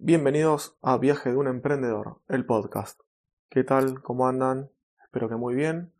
[0.00, 3.00] Bienvenidos a Viaje de un Emprendedor, el podcast.
[3.50, 4.00] ¿Qué tal?
[4.00, 4.70] ¿Cómo andan?
[5.02, 5.92] Espero que muy bien.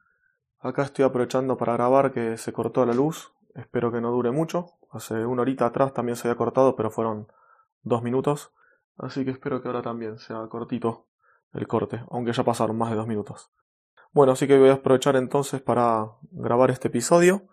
[0.61, 3.33] Acá estoy aprovechando para grabar que se cortó la luz.
[3.57, 4.67] Espero que no dure mucho.
[4.93, 7.27] Hace una horita atrás también se había cortado, pero fueron
[7.83, 8.53] dos minutos.
[8.99, 11.09] Así que espero que ahora también sea cortito
[11.53, 13.51] el corte, aunque ya pasaron más de dos minutos.
[14.13, 17.49] Bueno, así que voy a aprovechar entonces para grabar este episodio.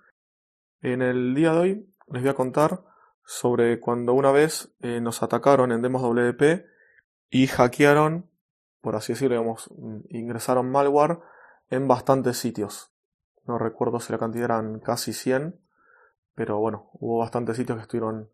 [0.82, 2.84] En el día de hoy les voy a contar
[3.26, 6.66] sobre cuando una vez eh, nos atacaron en Demos WP
[7.30, 8.30] y hackearon,
[8.82, 9.70] por así decirlo, digamos,
[10.10, 11.20] ingresaron malware
[11.70, 12.94] en bastantes sitios.
[13.46, 15.60] No recuerdo si la cantidad eran casi 100,
[16.36, 18.30] pero bueno, hubo bastantes sitios que estuvieron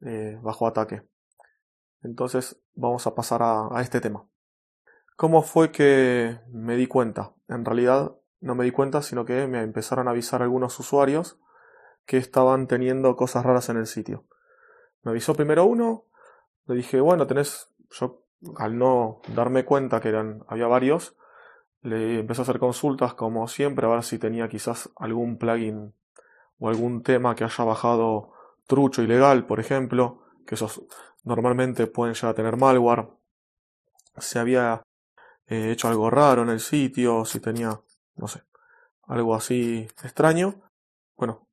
[0.00, 1.02] eh, bajo ataque.
[2.02, 4.26] Entonces vamos a pasar a este tema.
[5.16, 7.34] ¿Cómo fue que me di cuenta?
[7.46, 11.38] En realidad no me di cuenta, sino que me empezaron a avisar algunos usuarios
[12.10, 14.24] que estaban teniendo cosas raras en el sitio.
[15.04, 16.06] Me avisó primero uno,
[16.66, 18.24] le dije, bueno, tenés, yo
[18.56, 21.14] al no darme cuenta que eran, había varios,
[21.82, 25.94] le empecé a hacer consultas como siempre a ver si tenía quizás algún plugin
[26.58, 28.32] o algún tema que haya bajado
[28.66, 30.82] trucho ilegal, por ejemplo, que esos
[31.22, 33.06] normalmente pueden ya tener malware.
[34.18, 34.82] Si había
[35.46, 37.80] eh, hecho algo raro en el sitio, si tenía,
[38.16, 38.42] no sé,
[39.06, 40.60] algo así extraño.
[41.16, 41.46] Bueno,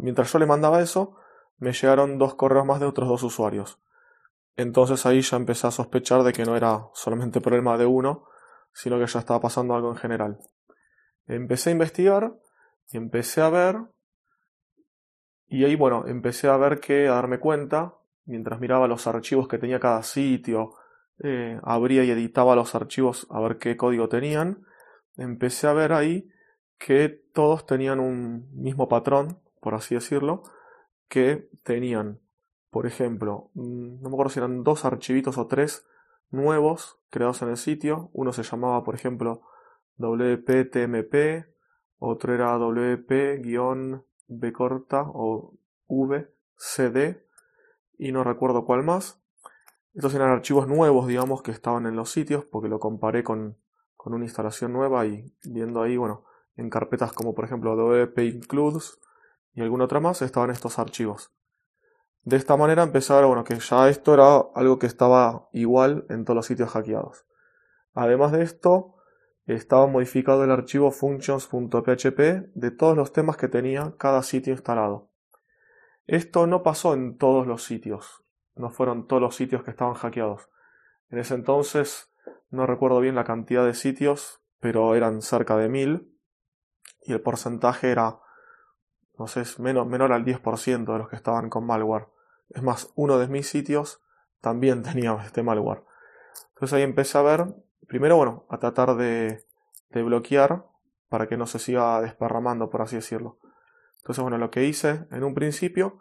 [0.00, 1.16] mientras yo le mandaba eso,
[1.58, 3.80] me llegaron dos correos más de otros dos usuarios.
[4.56, 8.26] Entonces ahí ya empecé a sospechar de que no era solamente problema de uno,
[8.72, 10.38] sino que ya estaba pasando algo en general.
[11.26, 12.34] Empecé a investigar
[12.90, 13.76] y empecé a ver,
[15.46, 17.94] y ahí bueno, empecé a ver que, a darme cuenta,
[18.26, 20.74] mientras miraba los archivos que tenía cada sitio,
[21.22, 24.66] eh, abría y editaba los archivos a ver qué código tenían,
[25.16, 26.28] empecé a ver ahí
[26.78, 30.42] que todos tenían un mismo patrón, por así decirlo,
[31.08, 32.20] que tenían,
[32.68, 35.86] por ejemplo, mm, no me acuerdo si eran dos archivitos o tres
[36.30, 38.10] nuevos creados en el sitio.
[38.12, 39.40] Uno se llamaba, por ejemplo,
[39.96, 41.46] WPTMP,
[41.98, 45.54] otro era WP-B corta o
[45.88, 47.24] VCD
[47.96, 49.22] y no recuerdo cuál más.
[49.94, 53.56] Estos eran archivos nuevos, digamos, que estaban en los sitios porque lo comparé con,
[53.96, 56.24] con una instalación nueva y viendo ahí, bueno,
[56.56, 58.98] en carpetas como por ejemplo WP Includes
[59.54, 61.32] y alguna otra más estaban estos archivos.
[62.22, 66.36] De esta manera ver bueno, que ya esto era algo que estaba igual en todos
[66.36, 67.26] los sitios hackeados.
[67.92, 68.94] Además de esto,
[69.46, 72.18] estaba modificado el archivo functions.php
[72.54, 75.10] de todos los temas que tenía cada sitio instalado.
[76.06, 78.24] Esto no pasó en todos los sitios,
[78.56, 80.48] no fueron todos los sitios que estaban hackeados.
[81.10, 82.10] En ese entonces
[82.50, 86.18] no recuerdo bien la cantidad de sitios, pero eran cerca de mil
[87.02, 88.18] y el porcentaje era
[89.18, 92.08] no sé, es menor al 10% de los que estaban con malware.
[92.50, 94.02] Es más, uno de mis sitios
[94.40, 95.82] también tenía este malware.
[96.54, 97.46] Entonces ahí empecé a ver,
[97.86, 99.44] primero, bueno, a tratar de,
[99.90, 100.66] de bloquear
[101.08, 103.38] para que no se siga desparramando, por así decirlo.
[103.98, 106.00] Entonces, bueno, lo que hice en un principio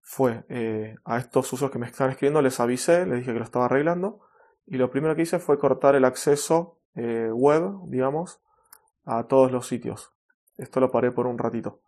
[0.00, 3.44] fue eh, a estos usos que me estaban escribiendo, les avisé, les dije que lo
[3.44, 4.20] estaba arreglando.
[4.66, 8.40] Y lo primero que hice fue cortar el acceso eh, web, digamos,
[9.04, 10.12] a todos los sitios.
[10.56, 11.80] Esto lo paré por un ratito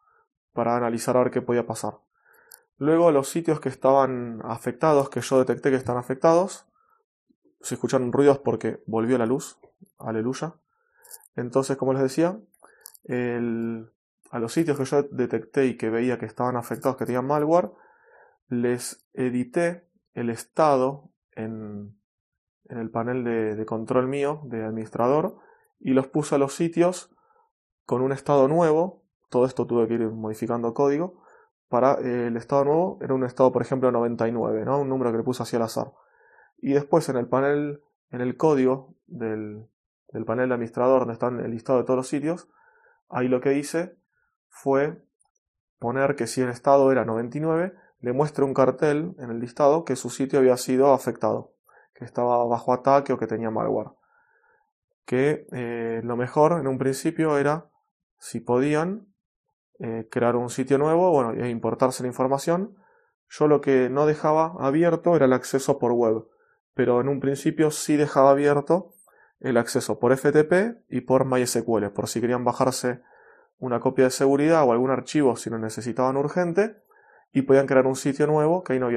[0.55, 1.99] para analizar a ver qué podía pasar.
[2.79, 6.67] Luego los sitios que estaban afectados, que yo detecté que están afectados,
[7.61, 9.59] se escucharon ruidos porque volvió la luz,
[9.99, 10.55] aleluya.
[11.37, 12.39] Entonces, como les decía,
[13.09, 17.71] a los sitios que yo detecté y que veía que estaban afectados, que tenían malware,
[18.49, 21.99] les edité el estado en,
[22.69, 25.39] el panel de, de control mío, de administrador,
[25.81, 27.15] y los puse a los sitios
[27.85, 29.04] con un estado nuevo
[29.35, 31.21] todo esto tuve que ir modificando código.
[31.69, 34.79] Para eh, el estado nuevo era un estado, por ejemplo, 99, ¿no?
[34.79, 35.91] un número que le puse así al azar.
[36.59, 39.67] Y después en el panel, en el código del,
[40.13, 42.49] del panel de administrador, donde están el listado de todos los sitios,
[43.09, 43.99] ahí lo que hice
[44.51, 45.05] fue
[45.81, 49.97] poner que si el estado era 99, le muestre un cartel en el listado que
[49.97, 51.57] su sitio había sido afectado,
[51.93, 53.91] que estaba bajo ataque o que tenía malware.
[55.05, 57.69] Que eh, lo mejor en un principio era,
[58.17, 59.09] si podían,
[59.81, 62.77] eh, crear un sitio nuevo bueno, e importarse la información.
[63.29, 66.27] Yo lo que no dejaba abierto era el acceso por web,
[66.75, 68.93] pero en un principio sí dejaba abierto
[69.41, 73.03] el acceso por FTP y por MySQL, por si querían bajarse
[73.59, 76.77] una copia de seguridad o algún archivo si lo necesitaban urgente
[77.33, 78.91] y podían crear un sitio nuevo que ahí no,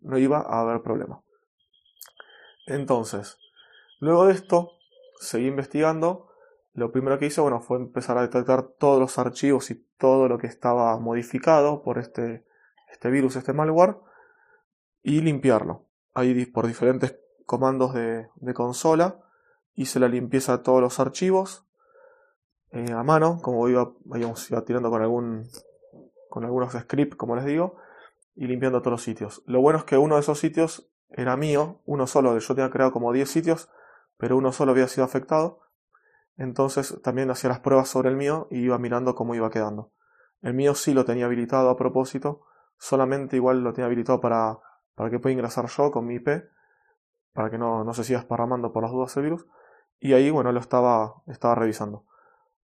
[0.00, 1.22] no iba a haber problema.
[2.66, 3.38] Entonces,
[4.00, 4.72] luego de esto,
[5.20, 6.28] seguí investigando
[6.74, 10.38] lo primero que hice bueno, fue empezar a detectar todos los archivos y todo lo
[10.38, 12.44] que estaba modificado por este,
[12.92, 13.96] este virus, este malware,
[15.02, 15.86] y limpiarlo.
[16.14, 17.16] Ahí por diferentes
[17.46, 19.20] comandos de, consola,
[19.74, 21.66] hice la limpieza de todos los archivos
[22.70, 23.92] eh, a mano, como iba,
[24.50, 25.48] iba tirando con algún
[26.34, 27.76] con algunos scripts, como les digo,
[28.34, 29.44] y limpiando todos los sitios.
[29.46, 32.90] Lo bueno es que uno de esos sitios era mío, uno solo, yo tenía creado
[32.90, 33.68] como 10 sitios,
[34.16, 35.60] pero uno solo había sido afectado.
[36.36, 39.92] Entonces también hacía las pruebas sobre el mío y iba mirando cómo iba quedando.
[40.42, 42.42] El mío sí lo tenía habilitado a propósito,
[42.76, 44.58] solamente igual lo tenía habilitado para,
[44.94, 46.28] para que pueda ingresar yo con mi IP,
[47.32, 49.46] para que no, no se siga esparramando por las dudas el virus.
[50.00, 52.04] Y ahí, bueno, lo estaba, estaba revisando.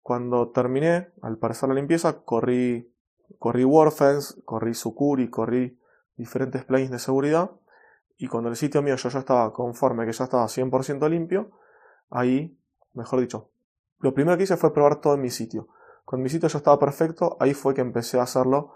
[0.02, 2.92] Cuando terminé, al parecer la limpieza, corrí,
[3.38, 5.78] corrí Warfence, corrí Sucuri, corrí
[6.16, 7.50] diferentes plugins de seguridad.
[8.16, 11.52] Y cuando el sitio mío yo ya estaba conforme, que ya estaba 100% limpio,
[12.10, 12.58] ahí,
[12.94, 13.50] mejor dicho,
[13.98, 15.68] lo primero que hice fue probar todo en mi sitio.
[16.04, 18.74] Cuando mi sitio ya estaba perfecto, ahí fue que empecé a hacerlo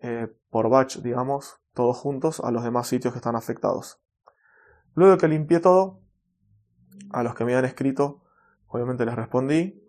[0.00, 4.00] eh, por batch, digamos, todos juntos a los demás sitios que están afectados.
[4.94, 6.00] Luego que limpié todo,
[7.10, 8.22] a los que me habían escrito,
[8.66, 9.84] obviamente les respondí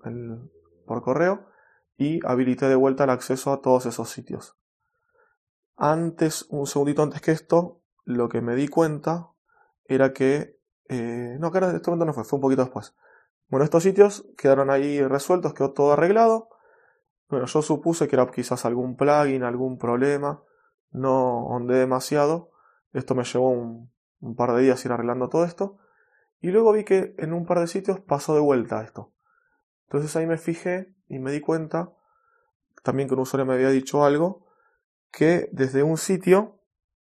[0.86, 1.48] por correo
[1.98, 4.58] y habilité de vuelta el acceso a todos esos sitios.
[5.76, 9.30] Antes, un segundito antes que esto, lo que me di cuenta
[9.86, 10.58] era que...
[10.88, 12.96] Eh, no, en este momento no fue, fue un poquito después.
[13.50, 16.50] Bueno, estos sitios quedaron ahí resueltos, quedó todo arreglado.
[17.30, 20.44] Bueno, yo supuse que era quizás algún plugin, algún problema.
[20.92, 22.51] No ondé demasiado.
[22.94, 23.92] Esto me llevó un,
[24.36, 25.80] par de días ir arreglando todo esto.
[26.42, 29.13] Y luego vi que en un par de sitios pasó de vuelta esto.
[29.86, 31.92] Entonces ahí me fijé y me di cuenta,
[32.84, 34.45] también que un usuario me había dicho algo,
[35.12, 36.60] que desde un sitio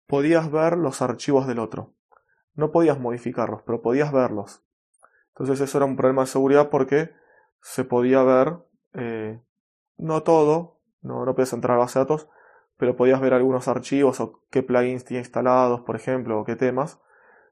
[0.07, 1.95] podías ver los archivos del otro.
[2.55, 4.63] No podías modificarlos, pero podías verlos.
[5.39, 7.13] Entonces eso era un problema de seguridad porque
[7.61, 8.59] se podía ver
[8.95, 9.41] eh,
[9.97, 12.29] no todo, no, no podías entrar a base de datos,
[12.77, 17.01] pero podías ver algunos archivos o qué plugins tiene instalados, por ejemplo, o qué temas.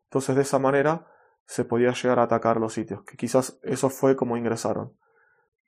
[0.04, 1.06] Entonces de esa manera
[1.44, 4.96] se podía llegar a atacar los sitios, que quizás eso fue como ingresaron.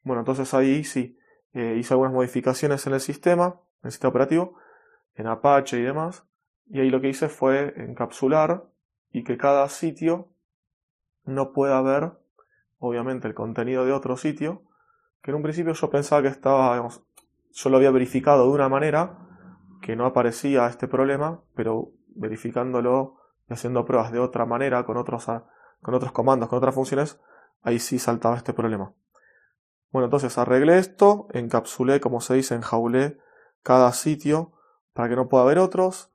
[0.02, 1.18] Bueno, entonces ahí sí,
[1.52, 4.58] eh, hice algunas modificaciones en el sistema, en el sistema operativo,
[5.14, 6.24] en Apache y demás,
[6.66, 8.64] y ahí lo que hice fue encapsular
[9.10, 10.32] y que cada sitio
[11.28, 12.12] no pueda ver,
[12.78, 14.62] obviamente, el contenido de otro sitio,
[15.22, 17.02] que en un principio yo pensaba que estaba, digamos,
[17.52, 19.18] yo lo había verificado de una manera
[19.82, 23.16] que no aparecía este problema, pero verificándolo
[23.48, 25.26] y haciendo pruebas de otra manera, con otros,
[25.82, 27.20] con otros comandos, con otras funciones,
[27.62, 28.92] ahí sí saltaba este problema.
[29.90, 33.18] Bueno, entonces arreglé esto, encapsulé, como se dice, enjaulé
[33.62, 34.52] cada sitio
[34.92, 36.10] para que no pueda haber otros.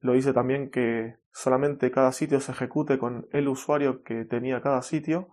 [0.00, 4.82] Lo hice también que solamente cada sitio se ejecute con el usuario que tenía cada
[4.82, 5.28] sitio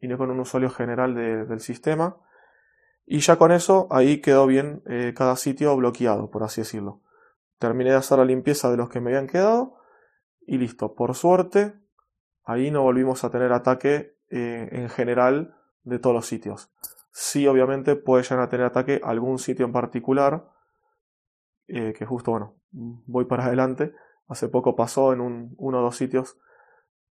[0.00, 2.16] y no con un usuario general del sistema.
[3.04, 7.00] Y ya con eso ahí quedó bien eh, cada sitio bloqueado, por así decirlo.
[7.58, 9.76] Terminé de hacer la limpieza de los que me habían quedado
[10.46, 10.94] y listo.
[10.94, 11.74] Por suerte,
[12.44, 16.72] ahí no volvimos a tener ataque eh, en general de todos los sitios.
[17.12, 20.48] Sí, obviamente puede llegar a tener ataque algún sitio en particular,
[21.68, 23.94] eh, que justo, bueno, voy para adelante.
[24.28, 26.38] Hace poco pasó en un, uno o dos sitios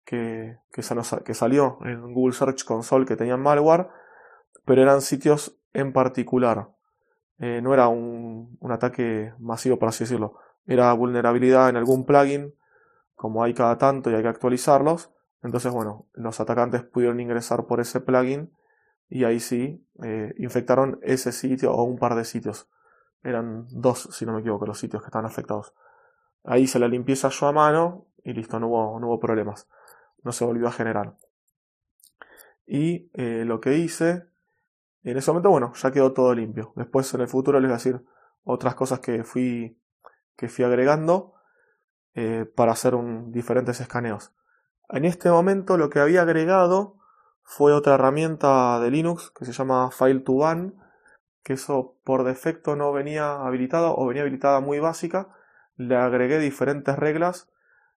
[0.04, 3.88] que, que, salió en Google Search Console que tenían malware,
[4.64, 6.68] pero eran sitios en particular.
[7.38, 10.38] Eh, no era un, ataque masivo, por así decirlo.
[10.66, 12.54] Era vulnerabilidad en algún plugin,
[13.14, 15.12] como hay cada tanto y hay que actualizarlos.
[15.42, 18.52] Entonces, bueno, los atacantes pudieron ingresar por ese plugin
[19.08, 22.68] y ahí sí eh, infectaron ese sitio o un par de sitios.
[23.24, 25.74] Eran dos, si no me equivoco, los sitios que estaban afectados.
[26.44, 29.68] Ahí hice la limpieza yo a mano y listo, no hubo, no hubo problemas.
[30.22, 31.16] No se volvió a generar.
[32.66, 34.28] Y eh, lo que hice
[35.04, 36.72] en ese momento, bueno, ya quedó todo limpio.
[36.76, 38.02] Después en el futuro les voy a decir
[38.42, 39.78] otras cosas que fui,
[40.34, 41.34] que fui agregando
[42.14, 42.94] eh, para hacer
[43.26, 44.32] diferentes escaneos.
[44.88, 46.96] En este momento lo que había agregado
[47.42, 50.74] fue otra herramienta de Linux que se llama File2Ban,
[51.44, 55.28] que eso por defecto no venía habilitado o venía habilitada muy básica.
[55.76, 57.48] Le agregué diferentes reglas,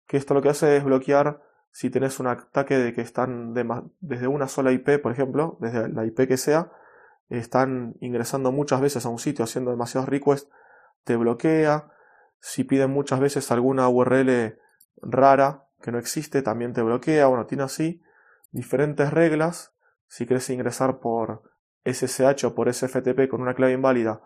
[0.07, 3.53] que esto lo que hace es bloquear si tenés un ataque de que están
[4.01, 6.71] desde una sola IP, por ejemplo, desde la IP que sea,
[7.29, 10.51] están ingresando muchas veces a un sitio haciendo demasiados requests,
[11.03, 11.89] te bloquea.
[12.39, 14.59] Si piden muchas veces alguna URL
[15.03, 17.27] rara que no existe, también te bloquea.
[17.27, 18.03] Bueno, tiene así
[18.53, 19.75] diferentes reglas.
[20.07, 21.43] Si quieres ingresar por
[21.85, 24.23] SSH o por SFTP con una clave inválida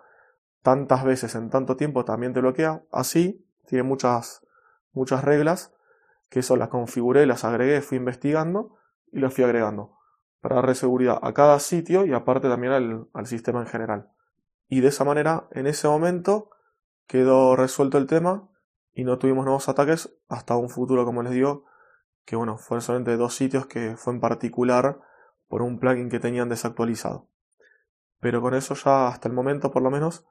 [0.62, 2.82] tantas veces en tanto tiempo, también te bloquea.
[2.92, 4.46] Así, tiene muchas,
[4.92, 5.74] muchas reglas
[6.28, 8.76] que eso las configuré, las agregué, fui investigando
[9.10, 9.96] y las fui agregando
[10.40, 12.72] para darle seguridad a cada sitio y aparte también
[13.12, 14.10] al, sistema en general.
[14.68, 16.50] Y de esa manera, en ese momento,
[17.06, 18.48] quedó resuelto el tema
[18.92, 21.64] y no tuvimos nuevos ataques hasta un futuro, como les digo,
[22.24, 25.00] que bueno, fueron solamente dos sitios que fue en particular
[25.48, 27.26] por un plugin que tenían desactualizado.
[28.20, 30.26] Pero con eso ya hasta el momento por lo menos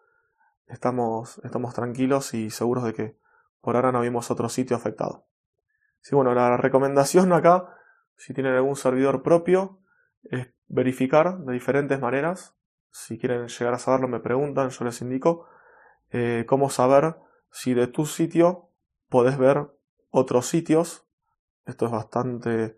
[0.68, 3.18] estamos, estamos tranquilos y seguros de que
[3.62, 5.26] por ahora no vimos otro sitio afectado.
[6.02, 7.76] Sí, bueno, la recomendación acá,
[8.16, 9.80] si tienen algún servidor propio,
[10.24, 12.56] es verificar de diferentes maneras.
[12.92, 15.48] Si quieren llegar a saberlo, me preguntan, yo les indico
[16.12, 17.18] eh, cómo saber
[17.52, 18.70] si de tu sitio
[19.10, 19.68] podés ver
[20.10, 21.06] otros sitios.
[21.66, 22.78] Esto es bastante,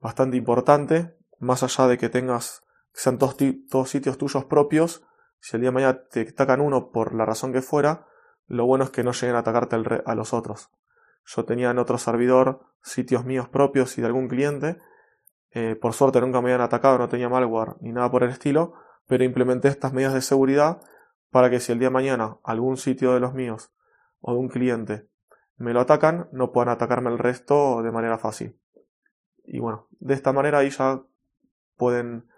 [0.00, 1.16] bastante importante.
[1.38, 2.65] Más allá de que tengas,
[2.96, 5.04] que sean todos, sitios tuyos propios,
[5.38, 8.06] si el día de mañana te atacan uno por la razón que fuera,
[8.46, 10.70] lo bueno es que no lleguen a atacarte a los otros.
[11.26, 14.78] Yo tenía en otro servidor sitios míos propios y de algún cliente.
[15.50, 18.72] Eh, por suerte nunca me habían atacado, no tenía malware ni nada por el estilo,
[19.06, 20.80] pero implementé estas medidas de seguridad
[21.30, 23.74] para que si el día de mañana algún sitio de los míos
[24.20, 25.10] o de un cliente
[25.58, 28.58] me lo atacan, no puedan atacarme el resto de manera fácil.
[29.44, 31.02] Y bueno, de esta manera ahí ya
[31.76, 32.28] pueden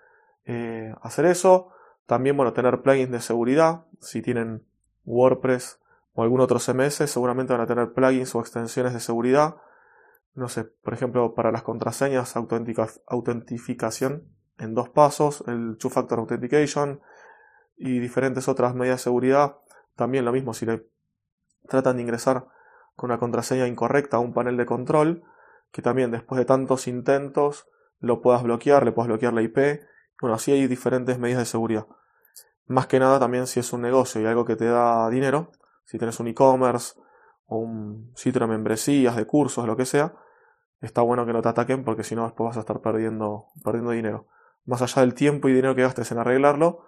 [0.48, 1.68] eh, hacer eso.
[2.06, 3.84] También, bueno, tener plugins de seguridad.
[4.00, 4.64] Si tienen
[5.04, 5.78] WordPress
[6.14, 9.56] o algún otro CMS, seguramente van a tener plugins o extensiones de seguridad.
[10.34, 14.24] No sé, por ejemplo, para las contraseñas, autentificación
[14.58, 17.00] en dos pasos, el Two Factor Authentication
[17.76, 19.56] y diferentes otras medidas de seguridad.
[19.96, 20.86] También lo mismo, si le
[21.68, 22.46] tratan de ingresar
[22.96, 25.24] con una contraseña incorrecta a un panel de control,
[25.70, 27.68] que también después de tantos intentos
[28.00, 29.58] lo puedas bloquear, le puedas bloquear la IP.
[30.20, 31.86] Bueno, así hay diferentes medidas de seguridad.
[32.66, 35.52] Más que nada también si es un negocio y algo que te da dinero,
[35.84, 37.00] si tienes un e-commerce
[37.46, 40.14] o un sitio de membresías, de cursos, lo que sea,
[40.80, 43.92] está bueno que no te ataquen porque si no después vas a estar perdiendo, perdiendo
[43.92, 44.26] dinero.
[44.66, 46.84] Más allá del tiempo y dinero que gastes en arreglarlo,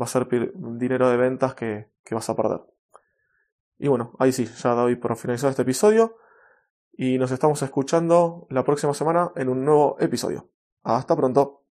[0.00, 2.60] va a ser dinero de ventas que, que vas a perder.
[3.78, 6.16] Y bueno, ahí sí, ya doy por finalizado este episodio
[6.92, 10.48] y nos estamos escuchando la próxima semana en un nuevo episodio.
[10.82, 11.65] Hasta pronto.